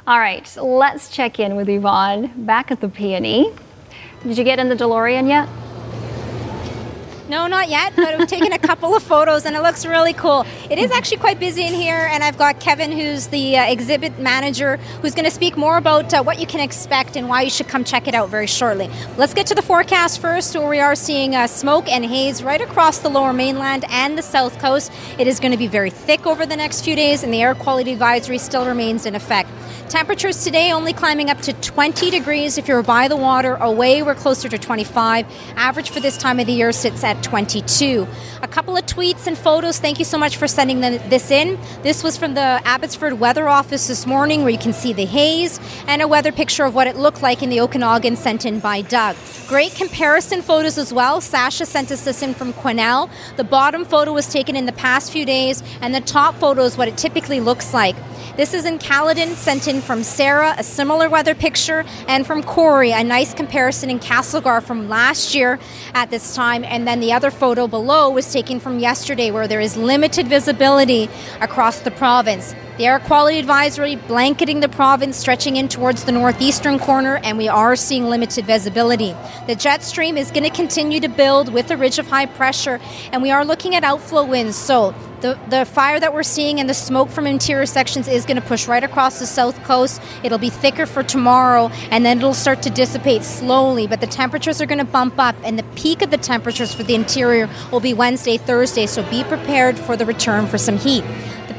[0.07, 3.55] All right, let's check in with Yvonne back at the PNE.
[4.23, 5.47] Did you get in the DeLorean yet?
[7.29, 10.47] No, not yet, but we've taken a couple of photos and it looks really cool.
[10.71, 14.17] It is actually quite busy in here, and I've got Kevin, who's the uh, exhibit
[14.17, 17.51] manager, who's going to speak more about uh, what you can expect and why you
[17.51, 18.89] should come check it out very shortly.
[19.15, 22.61] Let's get to the forecast first, where we are seeing uh, smoke and haze right
[22.61, 24.91] across the lower mainland and the south coast.
[25.19, 27.53] It is going to be very thick over the next few days, and the air
[27.53, 29.51] quality advisory still remains in effect.
[29.89, 33.55] Temperatures today only climbing up to 20 degrees if you're by the water.
[33.55, 35.25] Away, we're closer to 25.
[35.55, 38.07] Average for this time of the year sits at 22.
[38.41, 39.79] A couple of tweets and photos.
[39.79, 41.59] Thank you so much for sending them, this in.
[41.83, 45.59] This was from the Abbotsford Weather Office this morning, where you can see the haze
[45.87, 48.81] and a weather picture of what it looked like in the Okanagan sent in by
[48.81, 49.15] Doug.
[49.47, 51.21] Great comparison photos as well.
[51.21, 53.09] Sasha sent us this in from Quesnel.
[53.35, 56.77] The bottom photo was taken in the past few days, and the top photo is
[56.77, 57.95] what it typically looks like.
[58.37, 62.91] This is in Caledon, sent in from Sarah, a similar weather picture, and from Corey,
[62.91, 65.59] a nice comparison in Castlegar from last year
[65.93, 66.63] at this time.
[66.63, 71.09] And then the other photo below was taken from yesterday, where there is limited visibility
[71.41, 72.53] across the province.
[72.79, 77.49] The air quality advisory blanketing the province, stretching in towards the northeastern corner, and we
[77.49, 79.13] are seeing limited visibility.
[79.47, 82.79] The jet stream is going to continue to build with a ridge of high pressure,
[83.11, 84.55] and we are looking at outflow winds.
[84.55, 88.39] So the, the fire that we're seeing and the smoke from interior sections is going
[88.39, 90.01] to push right across the south coast.
[90.23, 94.61] It'll be thicker for tomorrow and then it'll start to dissipate slowly, but the temperatures
[94.61, 97.81] are going to bump up and the peak of the temperatures for the interior will
[97.81, 101.03] be Wednesday, Thursday, so be prepared for the return for some heat.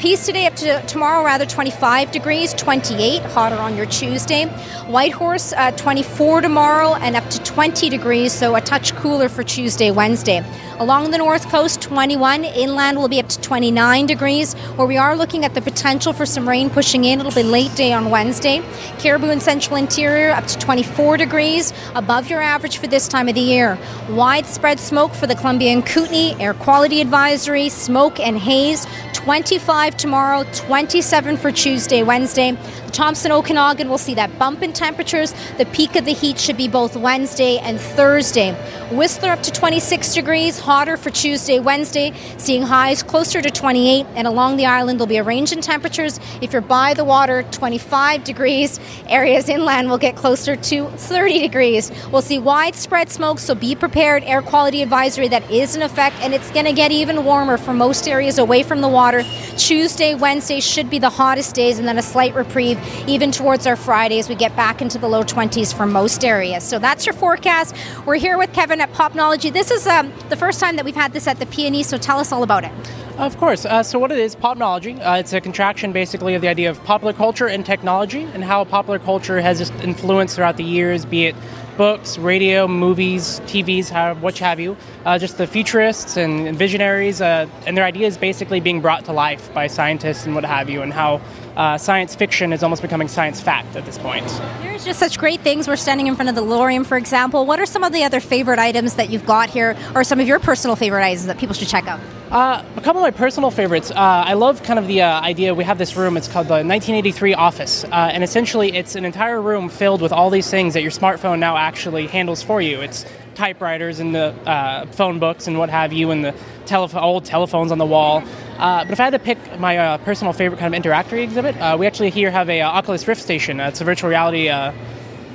[0.01, 4.47] Peace today up to tomorrow, rather 25 degrees, 28, hotter on your Tuesday.
[4.87, 9.91] Whitehorse, uh, 24 tomorrow and up to 20 degrees, so a touch cooler for Tuesday,
[9.91, 10.43] Wednesday.
[10.79, 12.45] Along the north coast, 21.
[12.45, 16.25] Inland will be up to 29 degrees, where we are looking at the potential for
[16.25, 17.21] some rain pushing in.
[17.21, 18.63] It'll be late day on Wednesday.
[19.01, 23.35] Cariboo and central interior up to 24 degrees, above your average for this time of
[23.35, 23.79] the year.
[24.09, 28.87] Widespread smoke for the Columbia and Kootenay, air quality advisory, smoke and haze.
[29.25, 32.57] 25 tomorrow, 27 for Tuesday, Wednesday.
[32.91, 35.35] Thompson Okanagan will see that bump in temperatures.
[35.59, 38.53] The peak of the heat should be both Wednesday and Thursday.
[38.91, 44.05] Whistler up to 26 degrees, hotter for Tuesday, Wednesday, seeing highs closer to 28.
[44.17, 46.19] And along the island, there'll be a range in temperatures.
[46.41, 48.81] If you're by the water, 25 degrees.
[49.09, 51.93] Areas inland will get closer to 30 degrees.
[52.11, 54.25] We'll see widespread smoke, so be prepared.
[54.25, 57.73] Air quality advisory that is in effect, and it's going to get even warmer for
[57.73, 59.23] most areas away from the water.
[59.57, 63.77] Tuesday, Wednesday should be the hottest days, and then a slight reprieve even towards our
[63.77, 66.65] Friday as we get back into the low 20s for most areas.
[66.65, 67.75] So that's your forecast.
[68.07, 69.53] We're here with Kevin at Popnology.
[69.53, 72.19] This is um, the first time that we've had this at the PNE, so tell
[72.19, 72.73] us all about it.
[73.19, 73.67] Of course.
[73.67, 76.83] Uh, so, what it is, popnology, uh, it's a contraction basically of the idea of
[76.85, 81.27] popular culture and technology and how popular culture has just influenced throughout the years, be
[81.27, 81.37] it
[81.77, 84.77] books, radio, movies, TVs, how, what have you.
[85.07, 89.13] Uh, just the futurists and, and visionaries, uh, and their ideas basically being brought to
[89.13, 91.23] life by scientists and what have you, and how
[91.61, 94.27] uh, science fiction is almost becoming science fact at this point.
[94.63, 95.69] There's just such great things.
[95.69, 97.45] We're standing in front of the DeLorean, for example.
[97.45, 100.27] What are some of the other favorite items that you've got here, or some of
[100.27, 102.01] your personal favorite items that people should check out?
[102.31, 103.91] Uh, a couple of my personal favorites.
[103.91, 105.55] Uh, I love kind of the uh, idea.
[105.55, 106.17] We have this room.
[106.17, 110.31] It's called the 1983 office, uh, and essentially, it's an entire room filled with all
[110.31, 112.81] these things that your smartphone now actually handles for you.
[112.81, 117.27] It's typewriters and the uh, phone books and what have you, and the telef- old
[117.27, 118.23] telephones on the wall.
[118.61, 121.57] Uh, but if I had to pick my uh, personal favorite kind of interactive exhibit,
[121.57, 123.59] uh, we actually here have a uh, Oculus Rift station.
[123.59, 124.73] Uh, it's a virtual reality uh,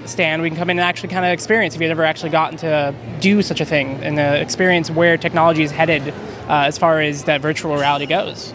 [0.05, 0.43] stand.
[0.43, 2.93] We can come in and actually kind of experience if you've ever actually gotten to
[3.21, 6.07] do such a thing and uh, experience where technology is headed
[6.47, 8.53] uh, as far as that virtual reality goes.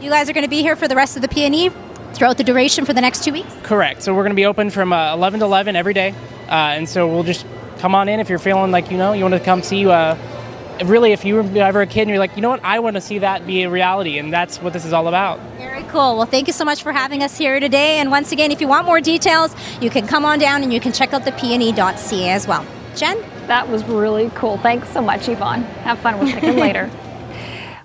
[0.00, 1.74] You guys are going to be here for the rest of the PNE
[2.14, 3.52] throughout the duration for the next two weeks?
[3.64, 4.02] Correct.
[4.02, 6.14] So we're going to be open from uh, 11 to 11 every day,
[6.48, 7.44] uh, and so we'll just
[7.80, 9.84] come on in if you're feeling like you know you want to come see.
[10.84, 12.96] Really, if you were ever a kid and you're like, you know what, I want
[12.96, 15.40] to see that be a reality, and that's what this is all about.
[15.56, 16.16] Very cool.
[16.16, 17.98] Well, thank you so much for having us here today.
[17.98, 20.80] And once again, if you want more details, you can come on down and you
[20.80, 22.66] can check out the pne.ca as well.
[22.94, 23.18] Jen?
[23.46, 24.58] That was really cool.
[24.58, 25.62] Thanks so much, Yvonne.
[25.84, 26.90] Have fun We'll with it later.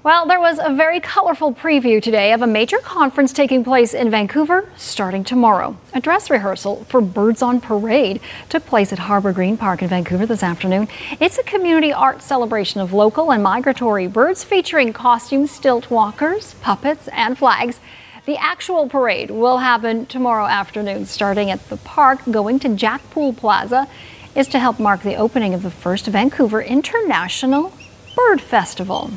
[0.04, 4.10] Well, there was a very colorful preview today of a major conference taking place in
[4.10, 5.78] Vancouver starting tomorrow.
[5.94, 10.26] A dress rehearsal for Birds on Parade took place at Harbor Green Park in Vancouver
[10.26, 10.88] this afternoon.
[11.20, 17.08] It's a community art celebration of local and migratory birds featuring costumes, stilt walkers, puppets,
[17.10, 17.80] and flags.
[18.26, 23.34] The actual parade will happen tomorrow afternoon, starting at the park, going to Jack Poole
[23.34, 23.88] Plaza,
[24.36, 27.72] is to help mark the opening of the first Vancouver International
[28.16, 29.12] Bird Festival.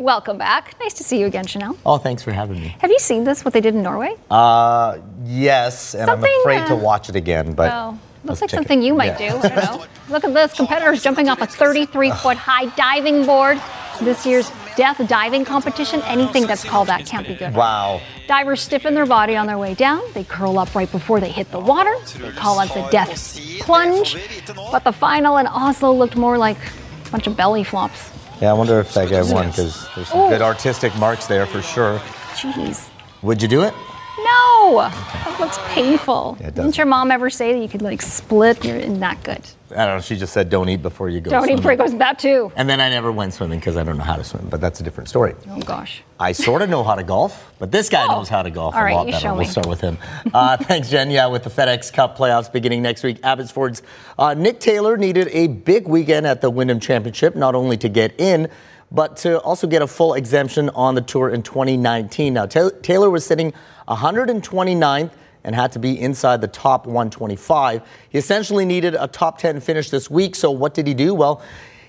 [0.00, 0.80] Welcome back.
[0.80, 1.76] Nice to see you again, Chanel.
[1.84, 2.74] Oh, thanks for having me.
[2.78, 4.14] Have you seen this, what they did in Norway?
[4.30, 8.48] Uh, yes, and Something, I'm afraid to uh, watch it again, but Well, Looks like
[8.48, 8.62] check it.
[8.62, 9.32] something you might Yeah.
[9.32, 9.36] do.
[9.46, 9.84] I don't know.
[10.08, 10.54] Look at this.
[10.54, 13.60] Competitors jumping off a 33 foot high diving board.
[14.00, 17.52] This year's death diving competition, anything that's called that can't be good.
[17.52, 18.00] Wow.
[18.26, 20.00] Divers stiffen their body on their way down.
[20.14, 21.94] They curl up right before they hit the water.
[22.16, 24.16] They call it the death plunge.
[24.72, 26.56] But the final in Oslo looked more like
[27.06, 28.10] a bunch of belly flops.
[28.40, 30.28] Yeah, I wonder if that guy won because there's some Oh.
[30.30, 32.00] good artistic marks there for sure.
[32.34, 32.88] Jeez.
[33.22, 33.74] Would you do it?
[34.24, 34.80] No!
[34.80, 36.36] That looks painful.
[36.40, 38.64] Yeah, Didn't your mom ever say that you could like split?
[38.64, 39.40] You're not good.
[39.72, 40.00] I don't know.
[40.00, 41.24] She just said don't eat before you go.
[41.24, 41.46] To swimming.
[41.46, 42.50] Don't eat before it goes that too.
[42.56, 44.80] And then I never went swimming because I don't know how to swim, but that's
[44.80, 45.34] a different story.
[45.48, 46.02] Oh gosh.
[46.18, 48.80] I sort of know how to golf, but this guy knows how to golf All
[48.80, 49.32] a right, lot you better.
[49.32, 49.96] We'll start with him.
[50.34, 51.10] Uh, thanks, Jen.
[51.10, 53.82] Yeah, with the FedEx Cup playoffs beginning next week, Abbotsford's
[54.18, 58.12] uh, Nick Taylor needed a big weekend at the Wyndham Championship, not only to get
[58.18, 58.48] in,
[58.92, 62.34] but to also get a full exemption on the tour in 2019.
[62.34, 63.52] Now, Ta- Taylor was sitting
[63.88, 65.10] 129th
[65.44, 67.82] and had to be inside the top 125.
[68.10, 70.34] He essentially needed a top 10 finish this week.
[70.34, 71.14] So, what did he do?
[71.14, 71.42] Well,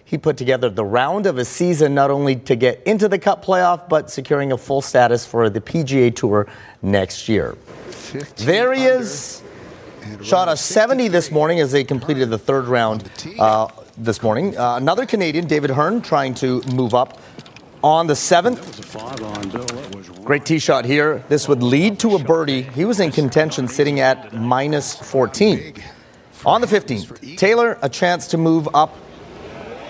[0.05, 3.43] he put together the round of a season not only to get into the Cup
[3.43, 6.47] playoff, but securing a full status for the PGA Tour
[6.81, 7.55] next year.
[8.37, 9.41] There he is.
[10.21, 13.09] Shot a 70 this morning as they completed the third round
[13.39, 14.57] uh, this morning.
[14.57, 17.19] Uh, another Canadian, David Hearn, trying to move up
[17.83, 18.93] on the seventh.
[20.23, 21.23] Great tee shot here.
[21.29, 22.61] This would lead to a birdie.
[22.61, 25.75] He was in contention sitting at minus 14.
[26.45, 28.97] On the 15th, Taylor, a chance to move up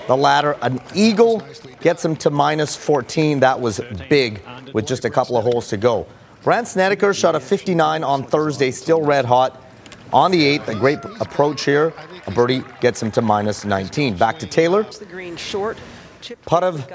[0.08, 0.58] the ladder.
[0.62, 1.44] An eagle
[1.80, 3.42] gets him to minus 14.
[3.42, 4.42] That was big
[4.74, 6.08] with just a couple of holes to go.
[6.44, 9.62] Brandt Snedeker shot a 59 on Thursday, still red hot.
[10.14, 11.94] On the 8th, a great approach here.
[12.28, 14.18] A birdie gets him to minus 19.
[14.18, 14.84] Back to Taylor.
[14.84, 15.76] The.
[16.46, 16.88] Putt of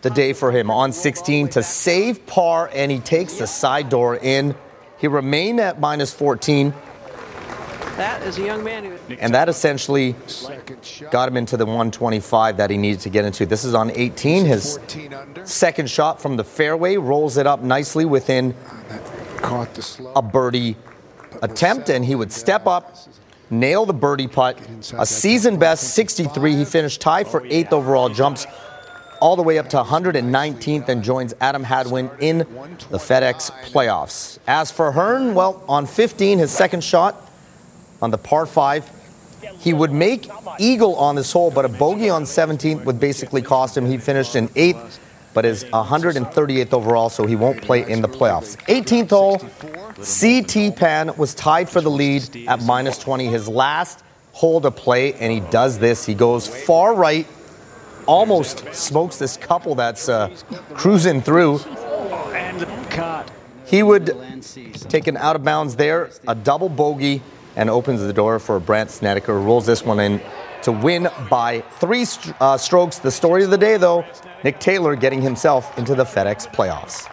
[0.00, 4.16] the day for him on 16 to save par, and he takes the side door
[4.16, 4.54] in.
[4.98, 6.72] He remained at minus 14,
[7.96, 8.96] That is a young man who.
[9.18, 10.14] and that essentially
[11.10, 13.44] got him into the 125 that he needed to get into.
[13.44, 14.46] This is on 18.
[14.46, 14.78] His
[15.44, 18.54] second shot from the fairway rolls it up nicely within
[20.14, 20.76] a birdie
[21.42, 22.96] attempt, and he would step up,
[23.50, 24.58] nail the birdie putt.
[24.96, 26.56] A season best 63.
[26.56, 28.46] He finished tied for eighth overall, jumps
[29.20, 34.40] all the way up to 119th and joins Adam Hadwin in the FedEx playoffs.
[34.48, 37.30] As for Hearn, well, on 15, his second shot
[38.00, 38.90] on the par 5,
[39.60, 40.28] he would make
[40.58, 43.86] eagle on this hole, but a bogey on 17th would basically cost him.
[43.86, 44.98] He finished in 8th,
[45.34, 48.56] but is 138th overall, so he won't play in the playoffs.
[48.66, 49.40] 18th hole,
[50.02, 53.26] CT Pan was tied for the lead at minus 20.
[53.26, 56.04] His last hole to play, and he does this.
[56.04, 57.26] He goes far right,
[58.06, 60.34] almost smokes this couple that's uh,
[60.74, 61.58] cruising through.
[63.64, 64.16] He would
[64.88, 67.22] take an out of bounds there, a double bogey,
[67.56, 69.38] and opens the door for Brandt Snedeker.
[69.38, 70.20] Rolls this one in
[70.62, 72.98] to win by three st- uh, strokes.
[72.98, 74.04] The story of the day, though,
[74.44, 77.08] Nick Taylor getting himself into the FedEx playoffs.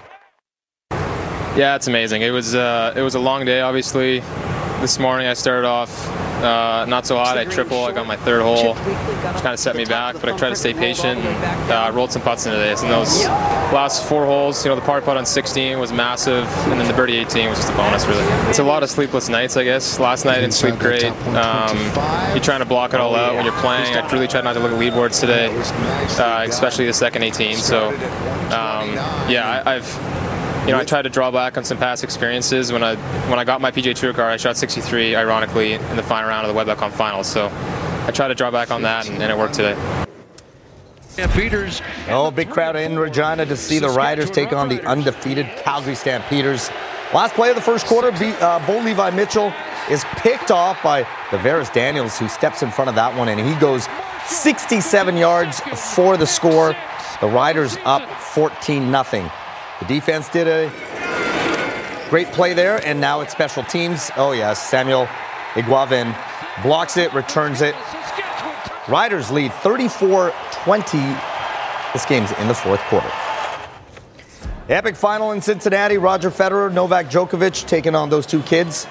[1.55, 2.21] Yeah, it's amazing.
[2.21, 3.61] It was uh, it was a long day.
[3.61, 4.19] Obviously,
[4.81, 6.07] this morning I started off
[6.43, 7.37] uh, not so hot.
[7.37, 7.83] I triple.
[7.83, 10.15] I got my third hole, which kind of set me back.
[10.19, 11.19] But I tried to stay patient.
[11.19, 13.25] And, uh, rolled some putts into this, and those
[13.73, 16.93] last four holes, you know, the par putt on 16 was massive, and then the
[16.93, 18.05] birdie 18 was just a bonus.
[18.05, 19.99] Really, it's a lot of sleepless nights, I guess.
[19.99, 21.05] Last night didn't sleep great.
[21.35, 21.77] Um,
[22.33, 23.95] you're trying to block it all out when you're playing.
[23.95, 25.47] I really tried not to look at leaderboards today,
[26.23, 27.57] uh, especially the second 18.
[27.57, 28.93] So, um,
[29.29, 30.18] yeah, I, I've
[30.69, 32.71] you know, I tried to draw back on some past experiences.
[32.71, 32.95] When I
[33.27, 36.45] when I got my PJ Tour card, I shot 63, ironically, in the final round
[36.45, 37.25] of the Web.com Finals.
[37.25, 37.49] So
[38.05, 39.75] I tried to draw back on that, and, and it worked today.
[41.07, 41.81] Stampeders.
[42.07, 46.69] Oh, big crowd in Regina to see the Riders take on the undefeated Calgary Stampeders.
[47.15, 49.51] Last play of the first quarter, Be- uh, Bo Levi Mitchell
[49.89, 51.01] is picked off by
[51.31, 53.87] Tavares Daniels, who steps in front of that one, and he goes
[54.27, 55.61] 67 yards
[55.95, 56.75] for the score.
[57.21, 59.31] The Riders up 14 0
[59.79, 60.69] The defense did a
[62.09, 64.11] great play there, and now it's special teams.
[64.17, 65.05] Oh, yes, Samuel
[65.53, 66.15] Eguavoen
[66.61, 67.75] blocks it, returns it.
[68.87, 70.97] Riders lead 34 20.
[71.93, 73.11] This game's in the fourth quarter.
[74.67, 75.97] Epic final in Cincinnati.
[75.97, 78.87] Roger Federer, Novak Djokovic taking on those two kids.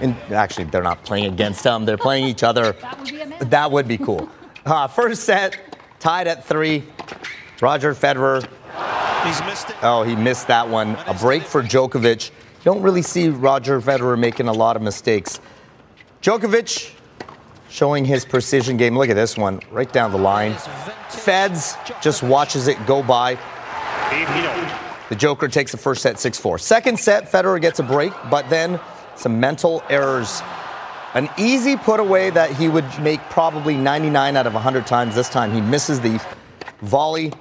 [0.00, 2.74] And actually, they're not playing against them, they're playing each other.
[3.40, 4.28] That would be cool.
[4.66, 6.84] Uh, first set, tied at three.
[7.60, 8.46] Roger Federer.
[9.24, 9.76] He's missed it.
[9.82, 10.96] Oh, he missed that one.
[11.06, 12.30] A break for Djokovic.
[12.30, 15.40] You don't really see Roger Federer making a lot of mistakes.
[16.22, 16.92] Djokovic
[17.68, 18.96] showing his precision game.
[18.96, 20.54] Look at this one, right down the line.
[21.08, 23.38] Feds just watches it go by.
[25.08, 26.58] The Joker takes the first set 6 4.
[26.58, 28.80] Second set, Federer gets a break, but then
[29.16, 30.42] some mental errors
[31.14, 35.14] An easy put away that he would make probably 99 out of 100 times.
[35.14, 36.20] This time he misses the
[36.82, 37.32] volley.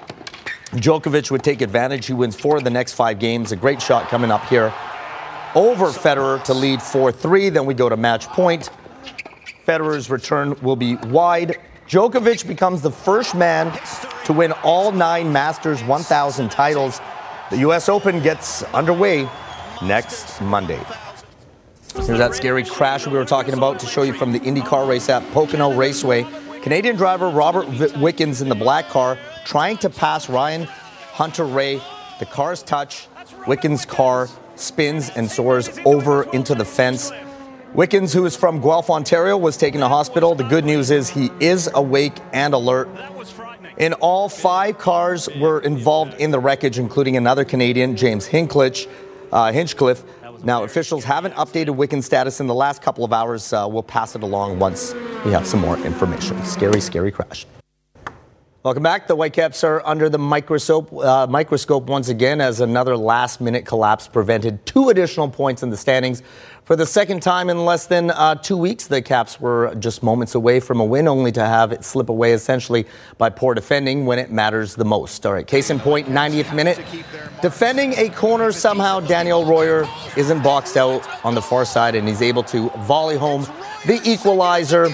[0.74, 2.07] Djokovic would take advantage.
[2.07, 3.51] He wins four of the next five games.
[3.51, 4.74] A great shot coming up here
[5.55, 7.49] over Federer to lead 4 3.
[7.49, 8.69] Then we go to match point.
[9.67, 11.57] Federer's return will be wide.
[11.88, 13.78] Djokovic becomes the first man
[14.26, 16.99] to win all nine Masters 1000 titles.
[17.51, 17.88] The U.S.
[17.88, 19.30] Open gets underway
[19.84, 20.82] next Monday.
[21.93, 25.07] Here's that scary crash we were talking about to show you from the IndyCar race
[25.09, 26.26] at Pocono Raceway.
[26.63, 27.67] Canadian driver Robert
[27.97, 31.81] Wickens in the black car trying to pass Ryan Hunter Reay.
[32.19, 33.07] The cars touch.
[33.47, 37.11] Wickens' car spins and soars over into the fence.
[37.73, 40.35] Wickens, who is from Guelph, Ontario, was taken to hospital.
[40.35, 42.87] The good news is he is awake and alert.
[43.77, 48.87] In all, five cars were involved in the wreckage, including another Canadian, James Hinckliffe.
[49.31, 50.03] Uh, Hinchcliffe.
[50.43, 53.51] Now, officials haven't updated Wickens' status in the last couple of hours.
[53.51, 54.93] Uh, we'll pass it along once
[55.25, 56.43] we have some more information.
[56.45, 57.47] Scary, scary crash.
[58.64, 59.07] Welcome back.
[59.07, 64.07] The Whitecaps are under the microscope, uh, microscope once again as another last minute collapse
[64.07, 66.24] prevented two additional points in the standings.
[66.64, 70.34] For the second time in less than uh, two weeks, the Caps were just moments
[70.34, 72.86] away from a win, only to have it slip away essentially
[73.18, 75.26] by poor defending when it matters the most.
[75.26, 76.80] All right, case in point, 90th minute.
[77.41, 79.86] Defending a corner, somehow Daniel Royer
[80.16, 83.45] isn't boxed out on the far side and he's able to volley home
[83.86, 84.88] the equalizer.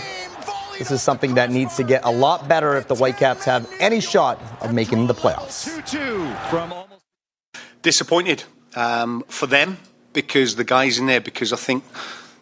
[0.80, 4.00] This is something that needs to get a lot better if the Whitecaps have any
[4.00, 5.68] shot of making the playoffs.
[7.82, 8.46] Disappointed
[8.78, 9.78] um, for them
[10.14, 11.84] because the guys in there, because I think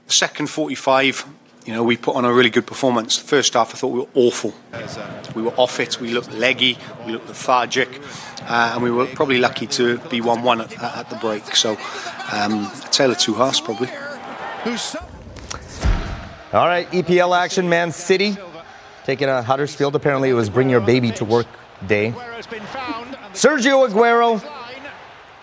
[0.05, 1.25] the second 45,
[1.65, 3.17] you know, we put on a really good performance.
[3.17, 4.53] The first half, I thought we were awful.
[5.35, 6.77] We were off it, we looked leggy,
[7.07, 7.89] we looked lethargic,
[8.43, 11.55] uh, and we were probably lucky to be 1 1 at, at, the break.
[11.55, 11.71] So,
[12.31, 13.89] um, a tale of two halves, probably.
[16.57, 18.35] All right, EPL action, Man City
[19.05, 19.95] taking a Huddersfield.
[19.95, 21.45] Apparently, it was bring your baby to work
[21.85, 22.13] day.
[23.33, 24.43] Sergio Aguero,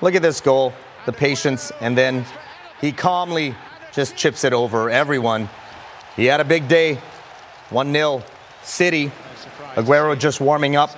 [0.01, 0.73] look at this goal
[1.07, 2.27] the patience, and then
[2.81, 3.55] he calmly
[3.93, 5.49] just chips it over everyone.
[6.17, 6.99] He had a big day.
[7.71, 8.25] 1 0
[8.65, 9.13] City.
[9.77, 10.91] Aguero just warming up.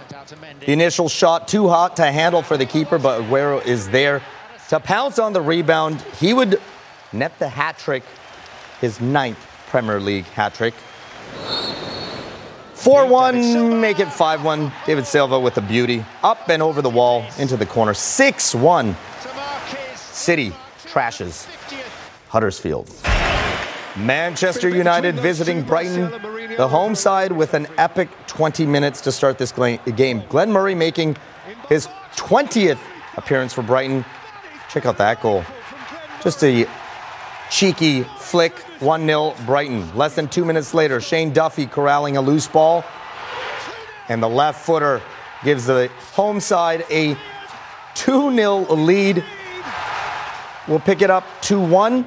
[0.60, 4.22] The initial shot too hot to handle for the keeper, but Aguero is there
[4.70, 6.00] to pounce on the rebound.
[6.18, 6.58] He would
[7.12, 8.02] net the hat trick,
[8.80, 10.74] his ninth Premier League hat trick.
[12.74, 14.72] 4 1, make it 5 1.
[14.86, 16.04] David Silva with a beauty.
[16.22, 17.94] Up and over the wall into the corner.
[17.94, 18.96] 6 1.
[19.96, 20.52] City
[20.84, 21.46] trashes
[22.28, 22.90] Huddersfield.
[23.96, 26.10] Manchester United visiting Brighton,
[26.56, 30.22] the home side with an epic 20 minutes to start this game.
[30.28, 31.16] Glenn Murray making
[31.68, 32.78] his 20th
[33.16, 34.04] appearance for Brighton.
[34.70, 35.44] Check out that goal.
[36.22, 36.68] Just a
[37.50, 39.96] cheeky flick, 1 0 Brighton.
[39.96, 42.84] Less than two minutes later, Shane Duffy corralling a loose ball.
[44.08, 45.02] And the left footer
[45.44, 47.16] gives the home side a
[47.94, 49.24] 2 0 lead
[50.68, 52.04] We'll pick it up 2 1.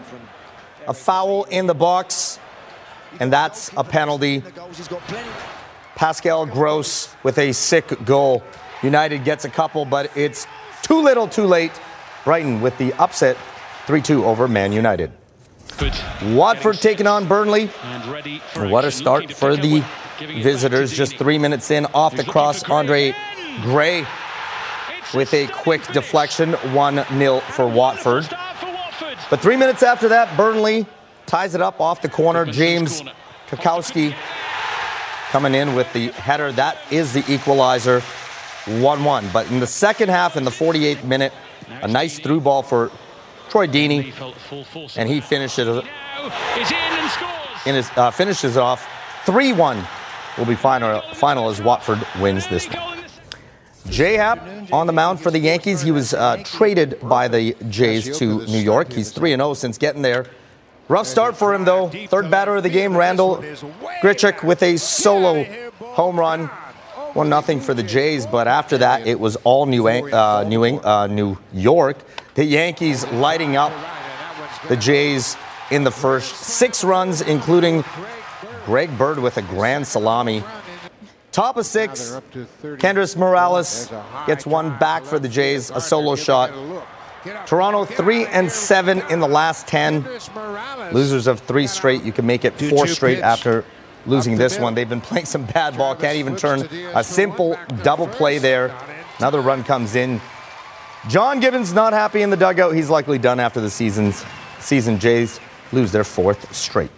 [0.88, 2.40] A foul in the box,
[3.20, 4.44] and that's a penalty.
[5.96, 8.44] Pascal Gross with a sick goal.
[8.82, 10.48] United gets a couple, but it's
[10.82, 11.72] too little, too late.
[12.26, 13.38] Brighton with the upset
[13.86, 15.19] 3 2 over Man United.
[16.36, 17.68] Watford taking on Burnley.
[18.56, 19.84] What a start for the
[20.20, 20.92] visitors.
[20.92, 23.16] Just three minutes in, off the cross, Andre
[23.62, 24.06] Gray
[25.14, 28.28] with a quick deflection, 1 0 for Watford.
[29.30, 30.86] But three minutes after that, Burnley
[31.26, 32.46] ties it up off the corner.
[32.46, 33.02] James
[33.48, 34.16] Tarkowski
[35.30, 36.52] coming in with the header.
[36.52, 38.02] That is the equalizer,
[38.66, 39.30] 1 1.
[39.32, 41.34] But in the second half, in the 48th minute,
[41.82, 42.92] a nice through ball for
[43.50, 44.14] Troy Deeney,
[44.96, 45.86] and he finishes it.
[47.66, 48.88] In his, uh, finishes off
[49.26, 49.88] 3 1
[50.38, 53.00] will be final, final as Watford wins this one.
[53.90, 55.82] J Happ on the mound for the Yankees.
[55.82, 58.92] He was uh, traded by the Jays to New York.
[58.92, 60.26] He's 3 0 since getting there.
[60.88, 61.90] Rough start for him, though.
[61.90, 63.38] Third batter of the game, Randall
[64.02, 65.44] Grichuk with a solo
[65.80, 66.50] home run.
[67.20, 71.06] 1 0 for the Jays, but after that, it was all New, uh, New, uh,
[71.08, 71.98] New York.
[72.36, 73.74] The Yankees lighting up
[74.70, 75.36] the Jays
[75.70, 76.34] in the first.
[76.38, 77.84] Six runs, including
[78.64, 80.46] Greg Bird with a grand salami.
[81.34, 82.22] Top of six,
[82.64, 83.92] Kendrys Morales
[84.26, 86.54] gets one back for the Jays, a solo shot.
[87.46, 90.08] Toronto three and seven in the last ten.
[90.94, 92.02] Losers of three straight.
[92.04, 93.66] You can make it four straight after
[94.06, 94.76] losing this one.
[94.76, 95.96] They've been playing some bad ball.
[95.96, 96.62] Can't even turn
[96.96, 98.76] a simple double play there.
[99.18, 100.22] Another run comes in.
[101.08, 102.76] John Gibbons not happy in the dugout.
[102.76, 104.24] He's likely done after the season's
[104.60, 105.00] season.
[105.00, 105.40] Jays
[105.72, 106.92] lose their fourth straight.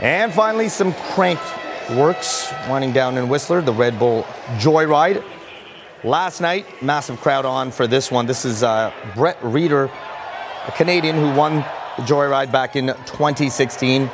[0.00, 1.38] And finally, some crank
[1.90, 4.24] works winding down in Whistler, the Red Bull
[4.58, 5.22] Joyride.
[6.04, 8.26] Last night, massive crowd on for this one.
[8.26, 9.88] This is uh, Brett Rheeder,
[10.66, 11.56] a Canadian who won
[11.96, 14.10] the Joyride back in 2016.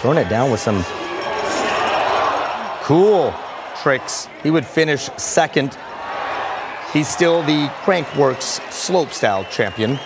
[0.00, 0.82] Throwing it down with some
[2.84, 3.34] cool
[3.82, 4.28] tricks.
[4.42, 5.76] He would finish second.
[6.92, 9.98] He's still the Crankworx slopestyle champion.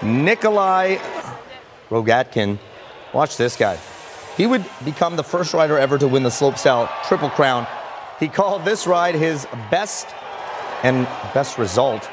[0.00, 0.98] Nicholi
[1.88, 2.58] Rogatkin.
[3.12, 3.78] Watch this guy.
[4.36, 7.68] He would become the first rider ever to win the slopestyle triple crown.
[8.18, 10.08] He called this ride his best
[10.82, 12.10] and best result,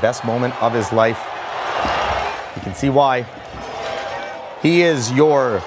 [0.00, 1.20] best moment of his life.
[2.56, 3.26] You can see why.
[4.62, 5.62] He is your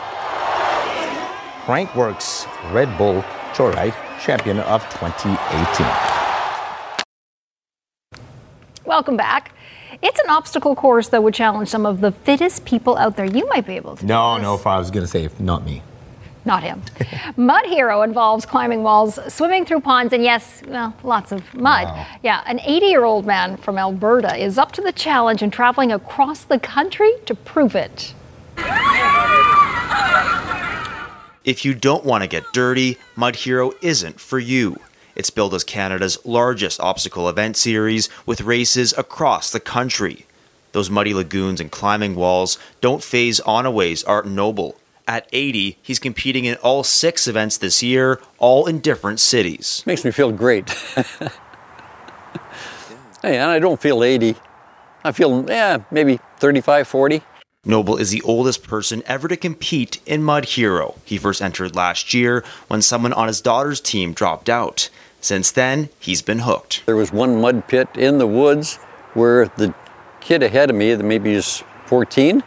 [1.66, 3.22] Crankworx Red Bull
[3.54, 5.88] Joyride champion of 2018.
[8.84, 9.54] Welcome back.
[10.02, 13.24] It's an obstacle course that would challenge some of the fittest people out there.
[13.24, 14.06] You might be able to.
[14.06, 15.82] No, no, if I was going to say, not me.
[16.44, 16.82] Not him.
[17.38, 21.86] mud Hero involves climbing walls, swimming through ponds, and yes, well, lots of mud.
[21.86, 22.08] Wow.
[22.24, 25.94] Yeah, an 80 year old man from Alberta is up to the challenge and traveling
[25.94, 28.14] across the country to prove it.
[31.44, 34.78] If you don't want to get dirty, Mud Hero isn't for you.
[35.14, 40.26] It's billed as Canada's largest obstacle event series with races across the country.
[40.72, 44.78] Those muddy lagoons and climbing walls don't phase Onoway's Art Noble.
[45.06, 49.84] At 80, he's competing in all six events this year, all in different cities.
[49.86, 50.70] Makes me feel great.
[53.22, 54.38] hey, and I don't feel 80.
[55.04, 57.22] I feel, yeah, maybe 35, 40.
[57.66, 60.96] Noble is the oldest person ever to compete in Mud Hero.
[61.06, 64.90] He first entered last year when someone on his daughter's team dropped out.
[65.22, 66.86] Since then, he's been hooked.
[66.86, 68.76] There was one mud pit in the woods
[69.14, 69.74] where the
[70.20, 72.44] kid ahead of me, that maybe is 14,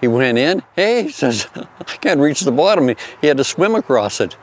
[0.00, 0.62] he went in.
[0.76, 2.94] Hey, he says, I can't reach the bottom.
[3.20, 4.36] He had to swim across it.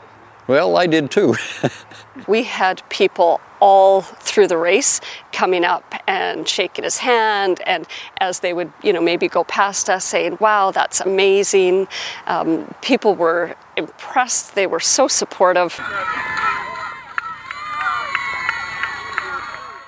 [0.48, 1.36] Well, I did too.
[2.28, 5.00] we had people all through the race
[5.32, 7.88] coming up and shaking his hand and
[8.18, 11.88] as they would you know maybe go past us saying wow that's amazing
[12.26, 15.80] um, people were impressed they were so supportive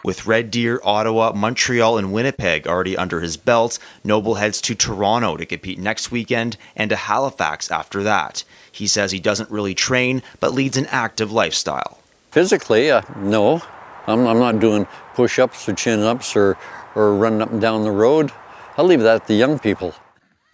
[0.05, 5.37] With Red Deer, Ottawa, Montreal, and Winnipeg already under his belt, Noble heads to Toronto
[5.37, 8.43] to compete next weekend and to Halifax after that.
[8.73, 11.99] He says he doesn't really train, but leads an active lifestyle.
[12.31, 13.61] Physically, uh, no.
[14.07, 16.57] I'm, I'm not doing push ups or chin ups or,
[16.95, 18.31] or running up and down the road.
[18.75, 19.93] I'll leave that to the young people.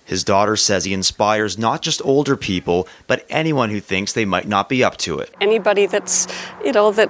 [0.03, 4.47] His daughter says he inspires not just older people, but anyone who thinks they might
[4.47, 5.34] not be up to it.
[5.39, 6.28] anybody that's
[6.65, 7.09] you know that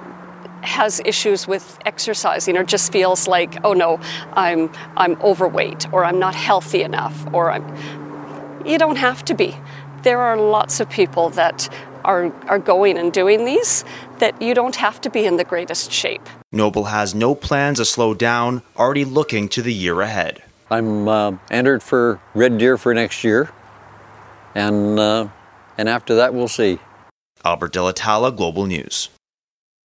[0.62, 3.98] has issues with exercising or just feels like oh no
[4.34, 7.64] i'm i'm overweight or i'm not healthy enough or i'm
[8.66, 9.56] you don't have to be
[10.02, 11.68] there are lots of people that
[12.04, 13.84] are are going and doing these
[14.18, 17.84] that you don't have to be in the greatest shape Noble has no plans to
[17.84, 20.42] slow down, already looking to the year ahead.
[20.68, 23.50] I'm uh, entered for Red Deer for next year,
[24.56, 25.28] and uh,
[25.78, 26.80] and after that we'll see.
[27.44, 29.10] Albert Delitala, Global News.